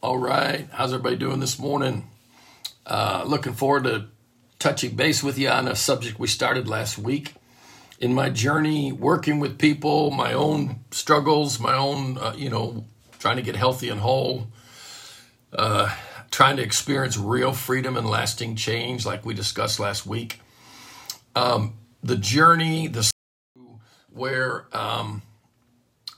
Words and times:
All 0.00 0.16
right. 0.16 0.68
How's 0.70 0.92
everybody 0.92 1.16
doing 1.16 1.40
this 1.40 1.58
morning? 1.58 2.08
Uh, 2.86 3.24
looking 3.26 3.52
forward 3.52 3.82
to 3.82 4.06
touching 4.60 4.94
base 4.94 5.24
with 5.24 5.36
you 5.36 5.48
on 5.48 5.66
a 5.66 5.74
subject 5.74 6.20
we 6.20 6.28
started 6.28 6.68
last 6.68 6.98
week. 6.98 7.34
In 7.98 8.14
my 8.14 8.30
journey 8.30 8.92
working 8.92 9.40
with 9.40 9.58
people, 9.58 10.12
my 10.12 10.34
own 10.34 10.84
struggles, 10.92 11.58
my 11.58 11.74
own, 11.74 12.16
uh, 12.16 12.32
you 12.36 12.48
know, 12.48 12.84
trying 13.18 13.38
to 13.38 13.42
get 13.42 13.56
healthy 13.56 13.88
and 13.88 13.98
whole, 13.98 14.46
uh, 15.52 15.92
trying 16.30 16.58
to 16.58 16.62
experience 16.62 17.16
real 17.16 17.52
freedom 17.52 17.96
and 17.96 18.08
lasting 18.08 18.54
change, 18.54 19.04
like 19.04 19.26
we 19.26 19.34
discussed 19.34 19.80
last 19.80 20.06
week. 20.06 20.40
Um, 21.34 21.74
the 22.04 22.16
journey, 22.16 22.86
the 22.86 23.10
where 24.12 24.66
um, 24.72 25.22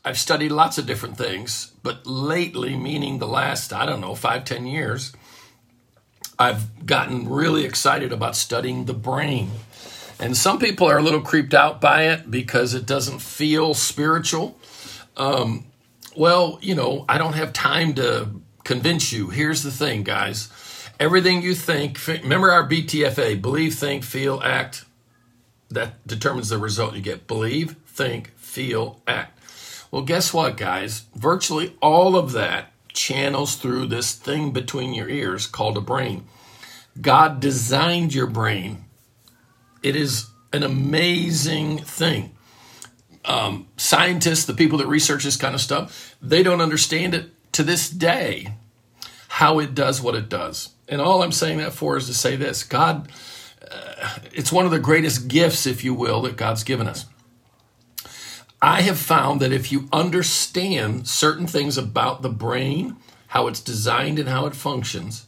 I've 0.04 0.18
studied 0.18 0.50
lots 0.50 0.78
of 0.78 0.86
different 0.86 1.18
things, 1.18 1.72
but 1.82 2.06
lately, 2.06 2.76
meaning 2.76 3.18
the 3.18 3.28
last, 3.28 3.72
I 3.72 3.84
don't 3.84 4.00
know, 4.00 4.14
five, 4.14 4.44
ten 4.44 4.66
years, 4.66 5.12
I've 6.38 6.86
gotten 6.86 7.28
really 7.28 7.64
excited 7.66 8.12
about 8.12 8.34
studying 8.34 8.86
the 8.86 8.94
brain. 8.94 9.50
And 10.18 10.36
some 10.36 10.58
people 10.58 10.86
are 10.86 10.98
a 10.98 11.02
little 11.02 11.20
creeped 11.20 11.52
out 11.52 11.80
by 11.80 12.04
it 12.08 12.30
because 12.30 12.72
it 12.72 12.86
doesn't 12.86 13.20
feel 13.20 13.74
spiritual. 13.74 14.58
Um, 15.18 15.66
well, 16.16 16.58
you 16.62 16.74
know, 16.74 17.04
I 17.08 17.18
don't 17.18 17.34
have 17.34 17.52
time 17.52 17.94
to 17.94 18.28
convince 18.64 19.12
you. 19.12 19.28
Here's 19.28 19.62
the 19.62 19.70
thing, 19.70 20.02
guys. 20.02 20.48
Everything 20.98 21.42
you 21.42 21.54
think, 21.54 22.06
remember 22.06 22.50
our 22.50 22.68
BTFA 22.68 23.40
believe, 23.40 23.74
think, 23.74 24.04
feel, 24.04 24.40
act. 24.42 24.84
That 25.70 26.06
determines 26.06 26.48
the 26.48 26.58
result 26.58 26.94
you 26.94 27.00
get. 27.00 27.26
Believe, 27.26 27.76
think, 27.86 28.32
feel, 28.36 29.00
act. 29.06 29.39
Well, 29.90 30.02
guess 30.02 30.32
what, 30.32 30.56
guys? 30.56 31.04
Virtually 31.14 31.76
all 31.82 32.16
of 32.16 32.32
that 32.32 32.72
channels 32.92 33.56
through 33.56 33.86
this 33.86 34.14
thing 34.14 34.52
between 34.52 34.94
your 34.94 35.08
ears 35.08 35.46
called 35.46 35.76
a 35.76 35.80
brain. 35.80 36.26
God 37.00 37.40
designed 37.40 38.14
your 38.14 38.26
brain. 38.26 38.84
It 39.82 39.96
is 39.96 40.26
an 40.52 40.62
amazing 40.62 41.78
thing. 41.78 42.36
Um, 43.24 43.68
scientists, 43.76 44.44
the 44.44 44.54
people 44.54 44.78
that 44.78 44.86
research 44.86 45.24
this 45.24 45.36
kind 45.36 45.54
of 45.54 45.60
stuff, 45.60 46.16
they 46.20 46.42
don't 46.42 46.60
understand 46.60 47.14
it 47.14 47.30
to 47.52 47.62
this 47.62 47.88
day 47.90 48.54
how 49.28 49.58
it 49.58 49.74
does 49.74 50.02
what 50.02 50.14
it 50.14 50.28
does. 50.28 50.70
And 50.88 51.00
all 51.00 51.22
I'm 51.22 51.32
saying 51.32 51.58
that 51.58 51.72
for 51.72 51.96
is 51.96 52.06
to 52.06 52.14
say 52.14 52.36
this 52.36 52.62
God, 52.62 53.10
uh, 53.70 54.18
it's 54.32 54.52
one 54.52 54.64
of 54.64 54.70
the 54.70 54.78
greatest 54.78 55.28
gifts, 55.28 55.66
if 55.66 55.84
you 55.84 55.94
will, 55.94 56.22
that 56.22 56.36
God's 56.36 56.64
given 56.64 56.88
us. 56.88 57.06
I 58.62 58.82
have 58.82 58.98
found 58.98 59.40
that 59.40 59.52
if 59.52 59.72
you 59.72 59.88
understand 59.92 61.08
certain 61.08 61.46
things 61.46 61.78
about 61.78 62.22
the 62.22 62.28
brain, 62.28 62.96
how 63.28 63.46
it's 63.46 63.60
designed 63.60 64.18
and 64.18 64.28
how 64.28 64.46
it 64.46 64.54
functions, 64.54 65.26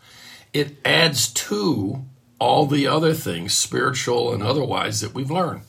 it 0.52 0.76
adds 0.84 1.32
to 1.32 2.04
all 2.38 2.66
the 2.66 2.86
other 2.86 3.14
things, 3.14 3.56
spiritual 3.56 4.34
and 4.34 4.42
otherwise, 4.42 5.00
that 5.00 5.14
we've 5.14 5.30
learned. 5.30 5.62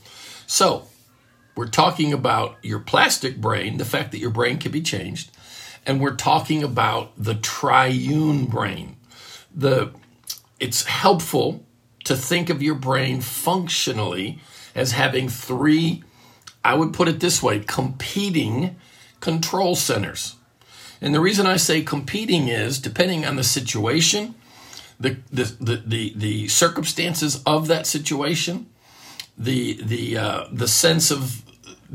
So, 0.45 0.88
we're 1.56 1.67
talking 1.67 2.11
about 2.11 2.58
your 2.64 2.80
plastic 2.80 3.39
brain, 3.39 3.78
the 3.78 3.86
fact 3.86 4.11
that 4.11 4.17
your 4.17 4.31
brain 4.31 4.58
can 4.58 4.72
be 4.72 4.81
changed, 4.81 5.31
and 5.86 6.02
we're 6.02 6.16
talking 6.16 6.64
about 6.64 7.11
the 7.16 7.36
triune 7.36 8.47
brain. 8.47 8.97
The 9.53 9.94
it's 10.59 10.86
helpful 10.86 11.66
to 12.06 12.16
think 12.16 12.50
of 12.50 12.64
your 12.64 12.75
brain 12.75 13.22
functionally 13.22 14.39
as 14.73 14.94
having 14.94 15.30
three 15.30 16.03
I 16.64 16.75
would 16.75 16.94
put 16.94 17.08
it 17.08 17.19
this 17.19 17.44
way 17.44 17.59
competing 17.59 18.75
control 19.19 19.75
centers. 19.75 20.36
And 21.02 21.14
the 21.14 21.19
reason 21.19 21.45
I 21.45 21.58
say 21.58 21.81
competing 21.81 22.47
is 22.47 22.80
depending 22.80 23.25
on 23.25 23.36
the 23.36 23.44
situation, 23.44 24.36
the, 25.00 25.17
the, 25.31 25.44
the, 25.59 25.75
the, 25.86 26.14
the 26.16 26.47
circumstances 26.47 27.44
of 27.45 27.67
that 27.67 27.86
situation, 27.86 28.67
the, 29.38 29.81
the, 29.84 30.18
uh, 30.18 30.46
the 30.52 30.68
sense 30.68 31.12
of 31.12 31.44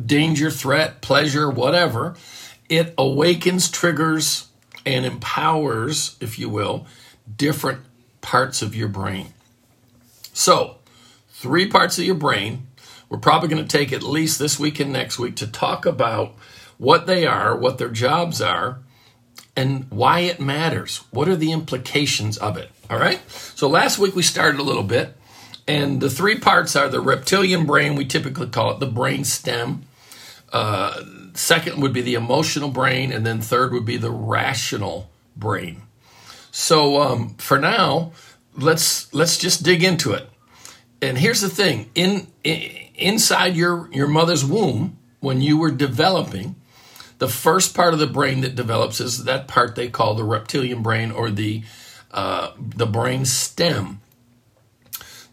danger, 0.06 0.50
threat, 0.50 1.00
pleasure, 1.00 1.50
whatever, 1.50 2.16
it 2.68 2.92
awakens, 2.98 3.70
triggers, 3.70 4.48
and 4.84 5.04
empowers, 5.04 6.16
if 6.20 6.38
you 6.38 6.48
will, 6.48 6.86
different 7.36 7.80
parts 8.20 8.62
of 8.62 8.74
your 8.74 8.88
brain. 8.88 9.32
So, 10.32 10.76
three 11.30 11.66
parts 11.66 11.98
of 11.98 12.04
your 12.04 12.14
brain 12.14 12.67
we're 13.08 13.18
probably 13.18 13.48
going 13.48 13.66
to 13.66 13.78
take 13.78 13.92
at 13.92 14.02
least 14.02 14.38
this 14.38 14.58
week 14.58 14.80
and 14.80 14.92
next 14.92 15.18
week 15.18 15.36
to 15.36 15.46
talk 15.46 15.86
about 15.86 16.34
what 16.76 17.06
they 17.06 17.26
are, 17.26 17.56
what 17.56 17.78
their 17.78 17.88
jobs 17.88 18.40
are, 18.40 18.80
and 19.56 19.90
why 19.90 20.20
it 20.20 20.40
matters. 20.40 21.04
What 21.10 21.28
are 21.28 21.36
the 21.36 21.52
implications 21.52 22.36
of 22.38 22.56
it? 22.56 22.70
All 22.88 22.98
right. 22.98 23.20
So 23.30 23.68
last 23.68 23.98
week 23.98 24.14
we 24.14 24.22
started 24.22 24.60
a 24.60 24.64
little 24.64 24.84
bit, 24.84 25.16
and 25.66 26.00
the 26.00 26.10
three 26.10 26.38
parts 26.38 26.76
are 26.76 26.88
the 26.88 27.00
reptilian 27.00 27.66
brain, 27.66 27.96
we 27.96 28.04
typically 28.04 28.48
call 28.48 28.70
it 28.72 28.80
the 28.80 28.86
brain 28.86 29.24
stem. 29.24 29.82
Uh, 30.52 31.02
second 31.34 31.80
would 31.82 31.92
be 31.92 32.00
the 32.00 32.14
emotional 32.14 32.70
brain, 32.70 33.12
and 33.12 33.26
then 33.26 33.40
third 33.40 33.72
would 33.72 33.84
be 33.84 33.96
the 33.96 34.10
rational 34.10 35.10
brain. 35.36 35.82
So 36.50 37.00
um, 37.00 37.34
for 37.36 37.58
now, 37.58 38.12
let's 38.56 39.12
let's 39.12 39.36
just 39.38 39.62
dig 39.62 39.82
into 39.82 40.12
it. 40.12 40.28
And 41.00 41.16
here's 41.18 41.40
the 41.40 41.48
thing: 41.48 41.90
in, 41.94 42.26
in 42.44 42.70
inside 42.98 43.56
your, 43.56 43.88
your 43.92 44.08
mother's 44.08 44.44
womb, 44.44 44.98
when 45.20 45.40
you 45.40 45.56
were 45.56 45.70
developing, 45.70 46.56
the 47.18 47.28
first 47.28 47.74
part 47.74 47.94
of 47.94 48.00
the 48.00 48.06
brain 48.06 48.42
that 48.42 48.54
develops 48.54 49.00
is 49.00 49.24
that 49.24 49.48
part 49.48 49.74
they 49.74 49.88
call 49.88 50.14
the 50.14 50.24
reptilian 50.24 50.82
brain 50.82 51.10
or 51.10 51.30
the, 51.30 51.62
uh, 52.10 52.52
the 52.58 52.86
brain 52.86 53.24
stem. 53.24 54.00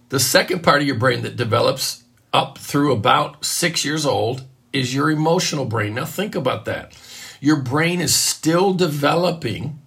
The 0.09 0.19
second 0.19 0.63
part 0.63 0.81
of 0.81 0.87
your 0.87 0.97
brain 0.97 1.23
that 1.23 1.35
develops 1.35 2.03
up 2.31 2.57
through 2.57 2.91
about 2.91 3.43
six 3.45 3.83
years 3.83 4.05
old 4.05 4.43
is 4.71 4.93
your 4.93 5.09
emotional 5.09 5.65
brain. 5.65 5.95
Now, 5.95 6.05
think 6.05 6.35
about 6.35 6.65
that. 6.65 6.97
Your 7.39 7.61
brain 7.61 8.01
is 8.01 8.13
still 8.13 8.73
developing 8.73 9.79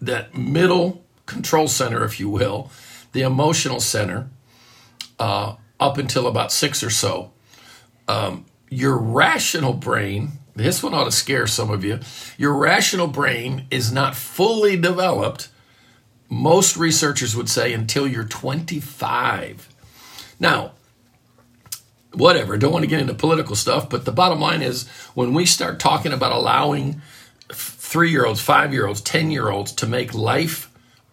that 0.00 0.34
middle 0.34 1.04
control 1.26 1.68
center, 1.68 2.04
if 2.04 2.18
you 2.18 2.28
will, 2.28 2.70
the 3.12 3.22
emotional 3.22 3.80
center. 3.80 4.30
Uh, 5.20 5.54
up 5.80 5.96
until 5.96 6.26
about 6.26 6.52
six 6.52 6.82
or 6.82 6.90
so. 6.90 7.32
Um, 8.06 8.44
your 8.68 8.96
rational 8.96 9.72
brain, 9.72 10.32
this 10.54 10.82
one 10.82 10.94
ought 10.94 11.04
to 11.04 11.12
scare 11.12 11.46
some 11.46 11.70
of 11.70 11.82
you, 11.82 12.00
your 12.36 12.54
rational 12.54 13.06
brain 13.06 13.66
is 13.70 13.90
not 13.90 14.14
fully 14.14 14.76
developed, 14.76 15.48
most 16.28 16.76
researchers 16.76 17.34
would 17.34 17.48
say, 17.48 17.72
until 17.72 18.06
you're 18.06 18.24
25. 18.24 19.68
Now, 20.38 20.72
whatever, 22.12 22.56
don't 22.56 22.72
want 22.72 22.84
to 22.84 22.90
get 22.90 23.00
into 23.00 23.14
political 23.14 23.56
stuff, 23.56 23.88
but 23.88 24.04
the 24.04 24.12
bottom 24.12 24.40
line 24.40 24.62
is 24.62 24.86
when 25.14 25.34
we 25.34 25.46
start 25.46 25.80
talking 25.80 26.12
about 26.12 26.32
allowing 26.32 27.00
three 27.52 28.10
year 28.10 28.26
olds, 28.26 28.40
five 28.40 28.72
year 28.72 28.86
olds, 28.86 29.00
10 29.00 29.30
year 29.30 29.50
olds 29.50 29.72
to 29.72 29.86
make 29.86 30.14
life 30.14 30.70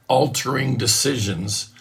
altering 0.07 0.77
decisions 0.77 1.73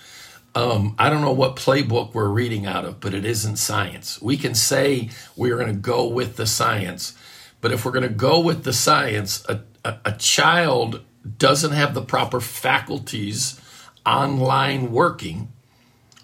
um, 0.56 0.94
I 0.99 1.11
don't 1.11 1.21
know 1.21 1.33
what 1.33 1.55
playbook 1.55 2.15
we're 2.15 2.31
reading 2.31 2.65
out 2.65 2.87
of, 2.87 2.99
but 2.99 3.12
it 3.12 3.27
isn't 3.27 3.56
science. 3.56 4.22
We 4.22 4.39
can 4.39 4.55
say 4.55 5.11
we're 5.37 5.59
going 5.59 5.72
to 5.72 5.78
go 5.78 6.09
with 6.09 6.37
the 6.37 6.47
science, 6.47 7.15
but 7.61 7.72
if 7.72 7.84
we're 7.84 7.93
going 7.93 8.09
to 8.09 8.09
go 8.09 8.41
with 8.41 8.65
the 8.65 8.72
science, 8.72 9.45
a, 9.50 9.61
a, 9.84 9.99
a 10.06 10.12
child 10.12 11.03
doesn't 11.37 11.72
have 11.72 11.93
the 11.93 12.00
proper 12.00 12.41
faculties 12.41 13.61
online 14.06 14.93
working 14.93 15.53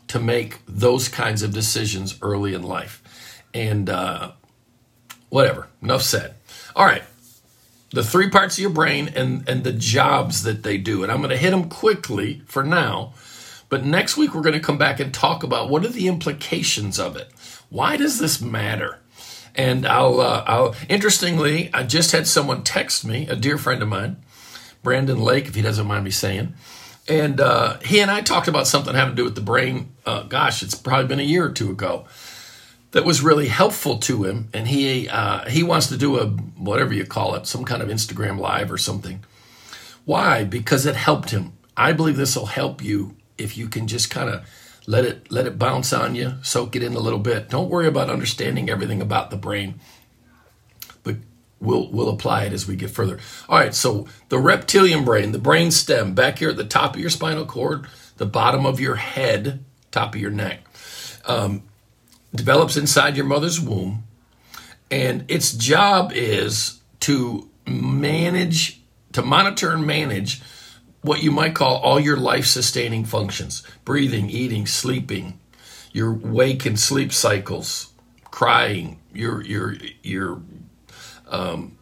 to 0.09 0.19
make 0.19 0.60
those 0.66 1.09
kinds 1.10 1.42
of 1.42 1.53
decisions 1.53 2.19
early 2.22 2.54
in 2.54 2.62
life. 2.62 3.03
And 3.53 3.91
uh, 3.91 4.32
whatever, 5.28 5.69
enough 5.82 6.03
said. 6.03 6.37
All 6.75 6.87
right, 6.87 7.03
the 7.91 8.03
three 8.03 8.31
parts 8.31 8.56
of 8.56 8.62
your 8.62 8.71
brain 8.71 9.12
and, 9.15 9.47
and 9.47 9.62
the 9.62 9.75
jobs 9.75 10.42
that 10.45 10.62
they 10.62 10.78
do. 10.78 11.03
And 11.03 11.12
I'm 11.12 11.18
going 11.18 11.28
to 11.28 11.36
hit 11.36 11.51
them 11.51 11.68
quickly 11.68 12.41
for 12.47 12.62
now 12.62 13.12
but 13.72 13.86
next 13.86 14.19
week, 14.19 14.34
we're 14.34 14.42
going 14.42 14.53
to 14.53 14.60
come 14.60 14.77
back 14.77 15.01
and 15.01 15.15
talk 15.15 15.42
about 15.42 15.71
what 15.71 15.83
are 15.83 15.89
the 15.89 16.07
implications 16.07 17.01
of 17.01 17.16
it. 17.16 17.30
Why 17.71 17.97
does 17.97 18.19
this 18.19 18.39
matter? 18.39 18.98
And 19.54 19.86
I'll, 19.86 20.21
uh, 20.21 20.45
I'll, 20.47 20.74
interestingly, 20.91 21.71
I 21.72 21.84
just 21.84 22.13
had 22.13 22.27
someone 22.27 22.65
text 22.65 23.03
me, 23.03 23.27
a 23.28 23.34
dear 23.34 23.57
friend 23.57 23.83
of 23.83 23.89
mine, 23.89 24.19
Brandon 24.83 25.19
Lake, 25.19 25.47
if 25.47 25.54
he 25.54 25.63
doesn't 25.63 25.86
mind 25.86 26.04
me 26.04 26.10
saying. 26.10 26.53
And 27.09 27.41
uh, 27.41 27.78
he 27.78 28.01
and 28.01 28.10
I 28.10 28.21
talked 28.21 28.47
about 28.47 28.66
something 28.66 28.95
having 28.95 29.16
to 29.16 29.16
do 29.16 29.24
with 29.24 29.36
the 29.36 29.41
brain. 29.41 29.95
Uh, 30.04 30.25
gosh, 30.25 30.63
it's 30.63 30.75
probably 30.75 31.07
been 31.07 31.21
a 31.21 31.22
year 31.22 31.47
or 31.47 31.51
two 31.51 31.71
ago. 31.71 32.04
That 32.91 33.07
was 33.07 33.22
really 33.22 33.48
helpful 33.48 33.97
to 34.01 34.25
him, 34.25 34.51
and 34.53 34.68
he 34.68 35.09
uh, 35.09 35.48
he 35.48 35.63
wants 35.63 35.86
to 35.86 35.97
do 35.97 36.18
a 36.18 36.27
whatever 36.27 36.92
you 36.92 37.07
call 37.07 37.36
it, 37.36 37.47
some 37.47 37.65
kind 37.65 37.80
of 37.80 37.89
Instagram 37.89 38.39
live 38.39 38.71
or 38.71 38.77
something. 38.77 39.25
Why? 40.04 40.45
Because 40.45 40.84
it 40.84 40.95
helped 40.95 41.30
him. 41.30 41.54
I 41.75 41.95
believe 41.95 42.18
this 42.18 42.36
will 42.36 42.45
help 42.45 42.83
you 42.83 43.16
if 43.38 43.56
you 43.56 43.68
can 43.68 43.86
just 43.86 44.10
kind 44.10 44.28
of 44.28 44.46
let 44.86 45.04
it 45.04 45.30
let 45.30 45.46
it 45.46 45.58
bounce 45.58 45.92
on 45.92 46.14
you, 46.14 46.34
soak 46.42 46.76
it 46.76 46.82
in 46.82 46.94
a 46.94 47.00
little 47.00 47.18
bit. 47.18 47.48
Don't 47.48 47.70
worry 47.70 47.86
about 47.86 48.10
understanding 48.10 48.68
everything 48.68 49.00
about 49.00 49.30
the 49.30 49.36
brain. 49.36 49.80
But 51.02 51.16
we'll 51.60 51.90
we'll 51.90 52.08
apply 52.08 52.44
it 52.44 52.52
as 52.52 52.66
we 52.66 52.76
get 52.76 52.90
further. 52.90 53.18
All 53.48 53.58
right, 53.58 53.74
so 53.74 54.06
the 54.28 54.38
reptilian 54.38 55.04
brain, 55.04 55.32
the 55.32 55.38
brain 55.38 55.70
stem, 55.70 56.14
back 56.14 56.38
here 56.38 56.50
at 56.50 56.56
the 56.56 56.64
top 56.64 56.94
of 56.94 57.00
your 57.00 57.10
spinal 57.10 57.46
cord, 57.46 57.86
the 58.16 58.26
bottom 58.26 58.66
of 58.66 58.80
your 58.80 58.96
head, 58.96 59.64
top 59.90 60.14
of 60.14 60.20
your 60.20 60.30
neck, 60.30 60.60
um, 61.26 61.62
develops 62.34 62.76
inside 62.76 63.16
your 63.16 63.26
mother's 63.26 63.60
womb, 63.60 64.04
and 64.90 65.24
its 65.28 65.52
job 65.52 66.12
is 66.12 66.80
to 67.00 67.48
manage, 67.66 68.80
to 69.12 69.22
monitor 69.22 69.72
and 69.72 69.86
manage 69.86 70.42
what 71.03 71.22
you 71.22 71.31
might 71.31 71.54
call 71.54 71.77
all 71.78 72.01
your 72.01 72.16
life 72.16 72.47
sustaining 72.47 73.04
functions 73.04 73.63
breathing, 73.84 74.31
eating, 74.31 74.66
sleeping, 74.66 75.39
your 75.93 76.13
wake 76.13 76.65
and 76.65 76.78
sleep 76.78 77.13
cycles, 77.13 77.93
crying, 78.31 78.99
your, 79.13 79.43
your, 79.43 79.77
your 80.03 80.41
um, 81.28 81.77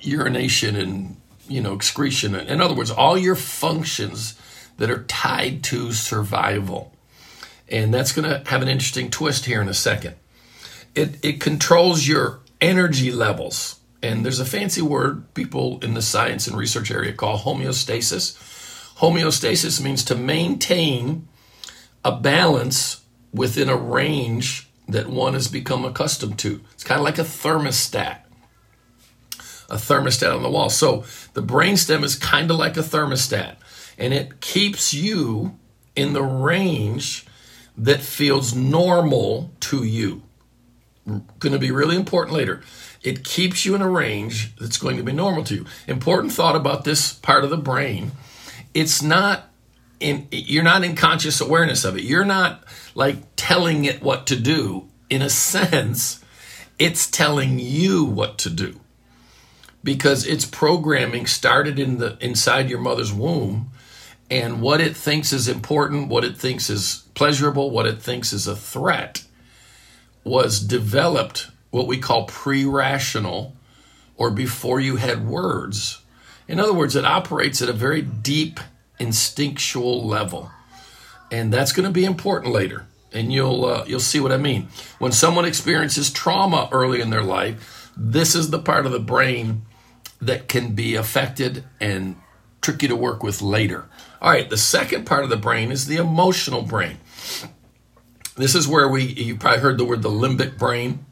urination 0.00 0.76
and 0.76 1.16
you 1.48 1.60
know 1.60 1.74
excretion. 1.74 2.34
In 2.34 2.60
other 2.60 2.74
words, 2.74 2.90
all 2.90 3.18
your 3.18 3.34
functions 3.34 4.38
that 4.78 4.90
are 4.90 5.02
tied 5.04 5.62
to 5.64 5.92
survival. 5.92 6.92
And 7.68 7.92
that's 7.92 8.12
going 8.12 8.28
to 8.28 8.48
have 8.50 8.62
an 8.62 8.68
interesting 8.68 9.10
twist 9.10 9.44
here 9.44 9.60
in 9.60 9.68
a 9.68 9.74
second. 9.74 10.14
It, 10.94 11.22
it 11.22 11.40
controls 11.40 12.06
your 12.06 12.40
energy 12.60 13.12
levels 13.12 13.78
and 14.02 14.24
there's 14.24 14.40
a 14.40 14.44
fancy 14.44 14.82
word 14.82 15.32
people 15.34 15.78
in 15.82 15.94
the 15.94 16.02
science 16.02 16.46
and 16.46 16.56
research 16.56 16.90
area 16.90 17.12
call 17.12 17.38
homeostasis. 17.38 18.36
Homeostasis 18.98 19.82
means 19.82 20.04
to 20.04 20.14
maintain 20.14 21.28
a 22.04 22.12
balance 22.12 23.02
within 23.32 23.68
a 23.68 23.76
range 23.76 24.68
that 24.88 25.08
one 25.08 25.34
has 25.34 25.48
become 25.48 25.84
accustomed 25.84 26.38
to. 26.38 26.60
It's 26.72 26.84
kind 26.84 26.98
of 26.98 27.04
like 27.04 27.18
a 27.18 27.22
thermostat. 27.22 28.20
A 29.70 29.76
thermostat 29.76 30.34
on 30.34 30.42
the 30.42 30.50
wall. 30.50 30.70
So 30.70 31.04
the 31.34 31.42
brainstem 31.42 32.02
is 32.02 32.16
kind 32.16 32.50
of 32.50 32.56
like 32.56 32.76
a 32.76 32.80
thermostat, 32.80 33.56
and 33.98 34.14
it 34.14 34.40
keeps 34.40 34.94
you 34.94 35.58
in 35.94 36.14
the 36.14 36.22
range 36.22 37.26
that 37.76 38.00
feels 38.00 38.54
normal 38.54 39.50
to 39.60 39.84
you. 39.84 40.22
Going 41.06 41.52
to 41.52 41.58
be 41.58 41.70
really 41.70 41.96
important 41.96 42.36
later. 42.36 42.62
It 43.02 43.24
keeps 43.24 43.64
you 43.64 43.74
in 43.74 43.82
a 43.82 43.88
range 43.88 44.56
that's 44.56 44.78
going 44.78 44.96
to 44.96 45.02
be 45.02 45.12
normal 45.12 45.44
to 45.44 45.54
you. 45.54 45.66
Important 45.86 46.32
thought 46.32 46.56
about 46.56 46.84
this 46.84 47.12
part 47.12 47.44
of 47.44 47.50
the 47.50 47.56
brain. 47.56 48.12
It's 48.74 49.02
not 49.02 49.48
in 50.00 50.28
you're 50.30 50.64
not 50.64 50.84
in 50.84 50.96
conscious 50.96 51.40
awareness 51.40 51.84
of 51.84 51.96
it. 51.96 52.04
You're 52.04 52.24
not 52.24 52.64
like 52.94 53.16
telling 53.36 53.84
it 53.84 54.02
what 54.02 54.26
to 54.28 54.36
do. 54.36 54.88
In 55.10 55.22
a 55.22 55.30
sense, 55.30 56.22
it's 56.78 57.10
telling 57.10 57.58
you 57.58 58.04
what 58.04 58.38
to 58.38 58.50
do. 58.50 58.80
Because 59.82 60.26
its 60.26 60.44
programming 60.44 61.26
started 61.26 61.78
in 61.78 61.98
the 61.98 62.18
inside 62.20 62.68
your 62.68 62.80
mother's 62.80 63.12
womb 63.12 63.70
and 64.30 64.60
what 64.60 64.80
it 64.80 64.96
thinks 64.96 65.32
is 65.32 65.48
important, 65.48 66.08
what 66.08 66.24
it 66.24 66.36
thinks 66.36 66.68
is 66.68 67.04
pleasurable, 67.14 67.70
what 67.70 67.86
it 67.86 68.02
thinks 68.02 68.32
is 68.32 68.46
a 68.46 68.56
threat 68.56 69.24
was 70.24 70.60
developed 70.60 71.48
what 71.70 71.86
we 71.86 71.98
call 71.98 72.24
pre 72.24 72.64
rational 72.64 73.56
or 74.16 74.30
before 74.30 74.80
you 74.80 74.96
had 74.96 75.26
words. 75.26 76.02
In 76.46 76.58
other 76.58 76.72
words, 76.72 76.96
it 76.96 77.04
operates 77.04 77.62
at 77.62 77.68
a 77.68 77.74
very 77.74 78.02
deep 78.02 78.58
instinctual 78.98 80.06
level. 80.06 80.50
And 81.30 81.52
that's 81.52 81.72
going 81.72 81.86
to 81.86 81.92
be 81.92 82.04
important 82.04 82.52
later. 82.52 82.86
And 83.12 83.32
you'll 83.32 83.64
uh, 83.64 83.84
you'll 83.86 84.00
see 84.00 84.20
what 84.20 84.32
I 84.32 84.36
mean. 84.36 84.68
When 84.98 85.12
someone 85.12 85.44
experiences 85.44 86.10
trauma 86.10 86.68
early 86.72 87.00
in 87.00 87.10
their 87.10 87.22
life, 87.22 87.90
this 87.96 88.34
is 88.34 88.50
the 88.50 88.58
part 88.58 88.86
of 88.86 88.92
the 88.92 88.98
brain 88.98 89.62
that 90.20 90.48
can 90.48 90.74
be 90.74 90.94
affected 90.94 91.64
and 91.80 92.16
tricky 92.60 92.88
to 92.88 92.96
work 92.96 93.22
with 93.22 93.40
later. 93.40 93.86
All 94.20 94.30
right, 94.30 94.48
the 94.48 94.56
second 94.56 95.06
part 95.06 95.24
of 95.24 95.30
the 95.30 95.36
brain 95.36 95.70
is 95.70 95.86
the 95.86 95.96
emotional 95.96 96.62
brain. 96.62 96.98
This 98.36 98.54
is 98.54 98.68
where 98.68 98.88
we 98.88 99.04
you 99.04 99.36
probably 99.36 99.60
heard 99.60 99.78
the 99.78 99.84
word 99.84 100.02
the 100.02 100.10
limbic 100.10 100.58
brain 100.58 101.06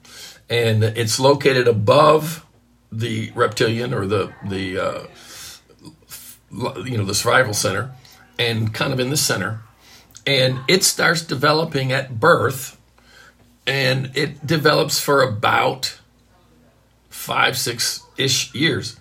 and 0.49 0.85
it's 0.85 1.19
located 1.19 1.67
above 1.69 2.45
the 2.93 3.31
reptilian 3.35 3.93
or 3.93 4.07
the 4.07 4.33
the 4.49 4.79
uh, 4.79 5.07
you 6.85 6.97
know 6.97 7.05
the 7.05 7.15
survival 7.15 7.55
center, 7.55 7.93
and 8.39 8.73
kind 8.73 8.93
of 8.93 9.01
in 9.01 9.11
the 9.11 9.17
center, 9.17 9.61
and 10.27 10.61
it 10.69 10.85
starts 10.85 11.23
developing 11.23 11.93
at 11.93 12.21
birth, 12.21 12.81
and 13.67 14.11
it 14.15 14.47
develops 14.47 15.01
for 15.01 15.23
about 15.23 15.99
five 17.09 17.59
six 17.59 18.03
ish 18.17 18.55
years, 18.55 18.99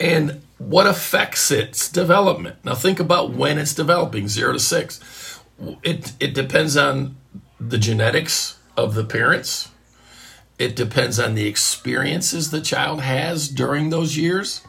and 0.00 0.40
what 0.58 0.86
affects 0.86 1.50
its 1.50 1.90
development? 1.90 2.56
Now 2.64 2.74
think 2.74 3.00
about 3.00 3.32
when 3.32 3.58
it's 3.58 3.74
developing, 3.74 4.28
zero 4.28 4.54
to 4.54 4.60
six. 4.60 5.40
It 5.82 6.12
it 6.18 6.34
depends 6.34 6.76
on 6.76 7.16
the 7.60 7.78
genetics 7.78 8.58
of 8.76 8.94
the 8.94 9.04
parents 9.04 9.68
it 10.58 10.76
depends 10.76 11.18
on 11.18 11.34
the 11.34 11.46
experiences 11.46 12.50
the 12.50 12.60
child 12.60 13.00
has 13.00 13.48
during 13.48 13.90
those 13.90 14.16
years. 14.16 14.62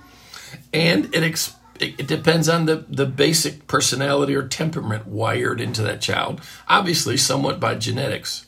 And 0.73 1.13
it, 1.13 1.23
ex- 1.23 1.55
it 1.79 2.07
depends 2.07 2.49
on 2.49 2.65
the, 2.65 2.85
the 2.87 3.05
basic 3.05 3.67
personality 3.67 4.35
or 4.35 4.47
temperament 4.47 5.07
wired 5.07 5.61
into 5.61 5.81
that 5.83 6.01
child, 6.01 6.41
obviously, 6.67 7.17
somewhat 7.17 7.59
by 7.59 7.75
genetics. 7.75 8.47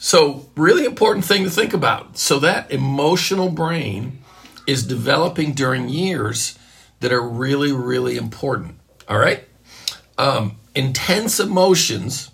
So, 0.00 0.48
really 0.54 0.84
important 0.84 1.24
thing 1.24 1.42
to 1.44 1.50
think 1.50 1.74
about. 1.74 2.18
So, 2.18 2.38
that 2.38 2.70
emotional 2.70 3.50
brain 3.50 4.22
is 4.66 4.86
developing 4.86 5.52
during 5.52 5.88
years 5.88 6.56
that 7.00 7.12
are 7.12 7.22
really, 7.22 7.72
really 7.72 8.16
important. 8.16 8.76
All 9.08 9.18
right? 9.18 9.44
Um, 10.16 10.56
intense 10.74 11.40
emotions 11.40 12.30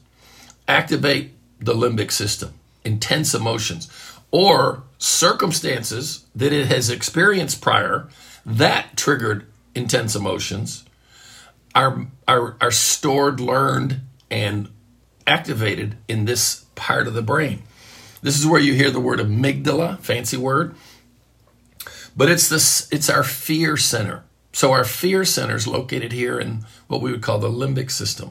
activate 0.69 1.32
the 1.58 1.72
limbic 1.72 2.10
system 2.10 2.52
intense 2.84 3.34
emotions 3.34 3.90
or 4.31 4.82
circumstances 4.98 6.26
that 6.34 6.52
it 6.52 6.66
has 6.66 6.90
experienced 6.90 7.60
prior 7.60 8.08
that 8.44 8.96
triggered 8.96 9.46
intense 9.75 10.14
emotions 10.14 10.84
are, 11.75 12.06
are, 12.28 12.56
are 12.60 12.70
stored, 12.70 13.40
learned, 13.40 14.00
and 14.31 14.69
activated 15.26 15.96
in 16.08 16.25
this 16.25 16.64
part 16.75 17.06
of 17.06 17.14
the 17.14 17.22
brain. 17.22 17.62
This 18.22 18.38
is 18.38 18.46
where 18.46 18.60
you 18.60 18.75
hear 18.75 18.90
the 18.90 19.00
word 19.00 19.19
amygdala, 19.19 20.00
fancy 20.00 20.36
word. 20.36 20.75
But 22.16 22.31
it's 22.31 22.48
this 22.48 22.88
it's 22.92 23.10
our 23.10 23.25
fear 23.25 23.76
center. 23.76 24.25
So 24.52 24.72
our 24.72 24.84
fear 24.84 25.25
center 25.25 25.56
is 25.56 25.66
located 25.66 26.12
here 26.12 26.38
in 26.38 26.64
what 26.86 27.00
we 27.00 27.10
would 27.10 27.22
call 27.22 27.38
the 27.38 27.48
limbic 27.48 27.91
system. 27.91 28.31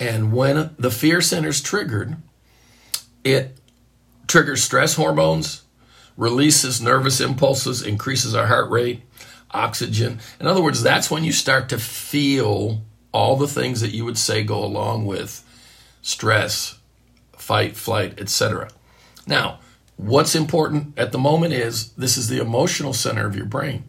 And 0.00 0.32
when 0.32 0.74
the 0.78 0.90
fear 0.90 1.20
center 1.20 1.48
is 1.48 1.60
triggered, 1.60 2.16
it 3.26 3.58
triggers 4.28 4.62
stress 4.62 4.94
hormones, 4.94 5.62
releases 6.16 6.80
nervous 6.80 7.20
impulses, 7.20 7.82
increases 7.82 8.34
our 8.34 8.46
heart 8.46 8.70
rate, 8.70 9.02
oxygen. 9.50 10.20
In 10.40 10.46
other 10.46 10.62
words, 10.62 10.82
that's 10.82 11.10
when 11.10 11.24
you 11.24 11.32
start 11.32 11.68
to 11.70 11.78
feel 11.78 12.82
all 13.12 13.36
the 13.36 13.48
things 13.48 13.80
that 13.80 13.92
you 13.92 14.04
would 14.04 14.18
say 14.18 14.44
go 14.44 14.64
along 14.64 15.06
with 15.06 15.42
stress, 16.02 16.78
fight, 17.36 17.76
flight, 17.76 18.20
etc. 18.20 18.70
Now, 19.26 19.58
what's 19.96 20.34
important 20.34 20.96
at 20.96 21.12
the 21.12 21.18
moment 21.18 21.52
is 21.52 21.92
this 21.92 22.16
is 22.16 22.28
the 22.28 22.40
emotional 22.40 22.92
center 22.92 23.26
of 23.26 23.34
your 23.34 23.46
brain. 23.46 23.84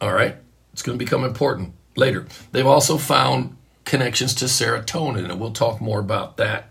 All 0.00 0.12
right? 0.12 0.36
It's 0.72 0.82
going 0.82 0.96
to 0.98 1.04
become 1.04 1.24
important 1.24 1.74
later. 1.96 2.26
They've 2.52 2.66
also 2.66 2.98
found 2.98 3.56
connections 3.84 4.34
to 4.36 4.44
serotonin, 4.44 5.28
and 5.28 5.40
we'll 5.40 5.52
talk 5.52 5.80
more 5.80 5.98
about 5.98 6.36
that 6.36 6.70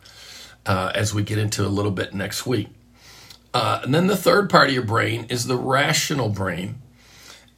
uh, 0.66 0.92
as 0.96 1.14
we 1.14 1.24
get 1.24 1.38
into 1.38 1.66
a 1.66 1.70
little 1.70 1.92
bit 1.92 2.14
next 2.14 2.46
week. 2.46 2.68
Uh, 3.54 3.82
and 3.84 3.94
then 3.94 4.08
the 4.08 4.18
third 4.18 4.50
part 4.50 4.68
of 4.68 4.74
your 4.74 4.84
brain 4.84 5.26
is 5.30 5.46
the 5.46 5.58
rational 5.58 6.30
brain. 6.30 6.82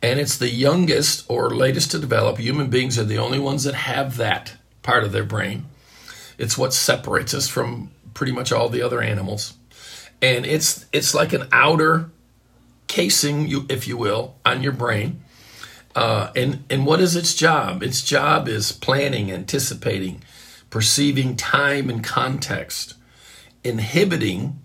And 0.01 0.20
it's 0.20 0.38
the 0.38 0.50
youngest 0.50 1.25
or 1.29 1.50
latest 1.51 1.91
to 1.91 2.00
develop. 2.00 2.38
Human 2.38 2.70
beings 2.70 2.98
are 2.98 3.03
the 3.03 3.20
only 3.20 3.39
ones 3.39 3.63
that 3.65 3.75
have 3.75 4.17
that 4.17 4.53
part 4.81 5.03
of 5.03 5.12
their 5.12 5.24
brain. 5.24 5.65
It's 6.38 6.58
what 6.58 6.74
separates 6.74 7.34
us 7.34 7.48
from 7.48 7.91
pretty 8.13 8.31
much 8.31 8.51
all 8.51 8.70
the 8.70 8.81
other 8.81 9.01
animals. 9.01 9.53
And 10.22 10.46
it's 10.46 10.86
it's 10.91 11.13
like 11.13 11.34
an 11.34 11.48
outer 11.51 12.10
casing, 12.88 13.48
you 13.48 13.65
if 13.70 13.88
you 13.88 13.98
will, 13.98 14.36
on 14.46 14.63
your 14.63 14.72
brain. 14.72 15.24
Uh, 15.96 16.31
and 16.36 16.63
and 16.70 16.86
what 16.86 17.01
is 17.01 17.15
its 17.15 17.36
job? 17.36 17.84
Its 17.84 18.01
job 18.01 18.48
is 18.48 18.72
planning, 18.72 19.31
anticipating, 19.31 20.24
perceiving 20.72 21.36
time 21.36 21.88
and 21.92 22.04
context, 22.04 22.96
inhibiting 23.63 24.58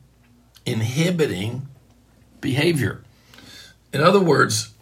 inhibiting 0.64 1.68
behavior. 2.40 3.04
In 3.92 4.00
other 4.00 4.20
words, 4.20 4.74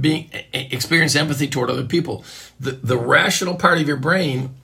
being 0.00 0.30
experience 0.52 1.14
empathy 1.16 1.48
toward 1.48 1.70
other 1.70 1.84
people. 1.84 2.24
The 2.60 2.72
the 2.72 2.98
rational 2.98 3.56
part 3.56 3.78
of 3.78 3.88
your 3.88 3.96
brain 3.96 4.54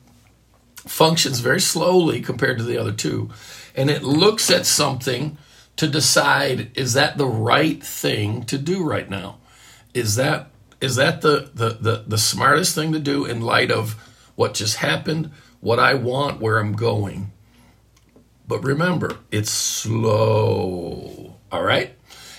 functions 0.76 1.40
very 1.40 1.60
slowly 1.60 2.20
compared 2.20 2.58
to 2.58 2.64
the 2.64 2.78
other 2.78 2.92
two, 2.92 3.30
and 3.74 3.90
it 3.90 4.02
looks 4.02 4.50
at 4.50 4.66
something 4.66 5.38
to 5.76 5.88
decide 5.88 6.70
is 6.76 6.92
that 6.92 7.18
the 7.18 7.26
right 7.26 7.82
thing 7.82 8.44
to 8.44 8.58
do 8.58 8.84
right 8.84 9.08
now? 9.08 9.38
Is 9.92 10.16
that 10.16 10.50
is 10.80 10.96
that 10.96 11.22
the 11.22 11.50
the 11.54 11.70
the, 11.80 12.04
the 12.06 12.18
smartest 12.18 12.74
thing 12.74 12.92
to 12.92 12.98
do 12.98 13.24
in 13.24 13.40
light 13.40 13.70
of 13.70 13.94
what 14.36 14.54
just 14.54 14.76
happened, 14.76 15.30
what 15.64 15.78
I 15.78 15.94
want, 15.94 16.42
where 16.42 16.58
I'm 16.58 16.74
going? 16.74 17.32
But 18.46 18.62
remember, 18.62 19.16
it's 19.30 19.50
slow. 19.50 21.36
All 21.50 21.62
right? 21.62 21.96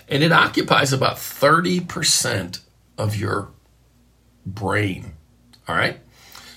And 0.08 0.22
it 0.22 0.32
occupies 0.32 0.94
about 0.94 1.15
30% 1.15 2.60
of 3.00 3.15
your 3.15 3.50
brain. 4.46 5.13
All 5.67 5.75
right? 5.75 6.00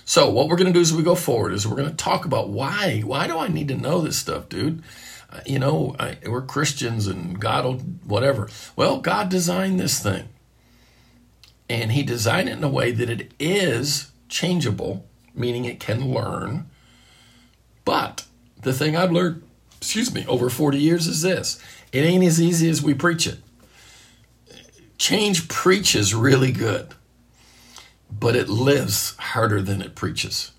So, 0.04 0.28
what 0.28 0.48
we're 0.48 0.56
going 0.56 0.66
to 0.66 0.72
do 0.74 0.80
as 0.82 0.92
we 0.92 1.02
go 1.02 1.14
forward 1.14 1.54
is 1.54 1.66
we're 1.66 1.76
going 1.76 1.88
to 1.88 1.96
talk 1.96 2.26
about 2.26 2.50
why. 2.50 3.00
Why 3.00 3.26
do 3.26 3.38
I 3.38 3.48
need 3.48 3.68
to 3.68 3.74
know 3.74 4.02
this 4.02 4.18
stuff, 4.18 4.50
dude? 4.50 4.82
Uh, 5.30 5.40
you 5.46 5.58
know, 5.58 5.96
I, 5.98 6.18
we're 6.26 6.42
Christians 6.42 7.06
and 7.06 7.40
God 7.40 7.64
will, 7.64 7.78
whatever. 8.04 8.50
Well, 8.76 9.00
God 9.00 9.30
designed 9.30 9.80
this 9.80 10.00
thing. 10.02 10.28
And 11.70 11.92
He 11.92 12.02
designed 12.02 12.50
it 12.50 12.58
in 12.58 12.64
a 12.64 12.68
way 12.68 12.92
that 12.92 13.08
it 13.08 13.32
is 13.38 14.10
changeable, 14.28 15.07
meaning 15.38 15.64
it 15.64 15.80
can 15.80 16.12
learn. 16.12 16.68
But 17.84 18.26
the 18.62 18.72
thing 18.72 18.96
I've 18.96 19.12
learned, 19.12 19.42
excuse 19.78 20.12
me, 20.12 20.24
over 20.26 20.50
40 20.50 20.78
years 20.78 21.06
is 21.06 21.22
this 21.22 21.60
it 21.92 22.00
ain't 22.00 22.24
as 22.24 22.40
easy 22.40 22.68
as 22.68 22.82
we 22.82 22.94
preach 22.94 23.26
it. 23.26 23.38
Change 24.98 25.48
preaches 25.48 26.14
really 26.14 26.52
good 26.52 26.94
but 28.10 28.36
it 28.36 28.48
lives 28.48 29.16
harder 29.16 29.60
than 29.62 29.82
it 29.82 29.94
preaches. 29.94 30.52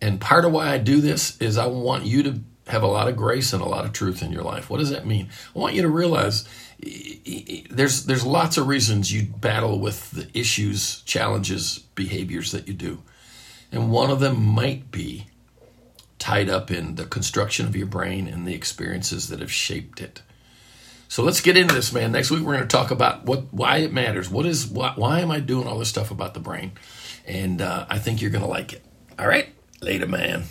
And 0.00 0.20
part 0.20 0.44
of 0.44 0.52
why 0.52 0.70
I 0.70 0.78
do 0.78 1.00
this 1.00 1.40
is 1.40 1.58
I 1.58 1.66
want 1.66 2.04
you 2.04 2.22
to 2.24 2.40
have 2.68 2.82
a 2.82 2.88
lot 2.88 3.08
of 3.08 3.16
grace 3.16 3.52
and 3.52 3.62
a 3.62 3.68
lot 3.68 3.84
of 3.84 3.92
truth 3.92 4.22
in 4.22 4.30
your 4.30 4.44
life. 4.44 4.68
What 4.68 4.78
does 4.78 4.90
that 4.90 5.06
mean? 5.06 5.30
I 5.56 5.58
want 5.58 5.74
you 5.74 5.82
to 5.82 5.88
realize 5.88 6.46
there's 7.70 8.04
there's 8.04 8.24
lots 8.24 8.56
of 8.56 8.68
reasons 8.68 9.12
you 9.12 9.24
battle 9.24 9.80
with 9.80 10.10
the 10.12 10.28
issues, 10.38 11.00
challenges, 11.02 11.78
behaviors 11.94 12.52
that 12.52 12.68
you 12.68 12.74
do. 12.74 13.02
And 13.70 13.90
one 13.90 14.10
of 14.10 14.20
them 14.20 14.44
might 14.44 14.90
be 14.90 15.26
tied 16.18 16.48
up 16.48 16.70
in 16.70 16.96
the 16.96 17.04
construction 17.04 17.66
of 17.66 17.76
your 17.76 17.86
brain 17.86 18.26
and 18.26 18.46
the 18.46 18.54
experiences 18.54 19.28
that 19.28 19.40
have 19.40 19.52
shaped 19.52 20.00
it. 20.00 20.22
So 21.08 21.22
let's 21.22 21.40
get 21.40 21.56
into 21.56 21.74
this, 21.74 21.92
man. 21.92 22.12
Next 22.12 22.30
week 22.30 22.42
we're 22.42 22.54
going 22.54 22.68
to 22.68 22.76
talk 22.76 22.90
about 22.90 23.24
what 23.24 23.52
why 23.52 23.78
it 23.78 23.92
matters. 23.92 24.28
What 24.28 24.44
is 24.44 24.66
why, 24.66 24.92
why 24.94 25.20
am 25.20 25.30
I 25.30 25.40
doing 25.40 25.66
all 25.66 25.78
this 25.78 25.88
stuff 25.88 26.10
about 26.10 26.34
the 26.34 26.40
brain? 26.40 26.72
And 27.26 27.62
uh, 27.62 27.86
I 27.88 27.98
think 27.98 28.20
you're 28.20 28.30
going 28.30 28.44
to 28.44 28.50
like 28.50 28.74
it. 28.74 28.84
All 29.18 29.26
right, 29.26 29.48
later, 29.80 30.06
man. 30.06 30.44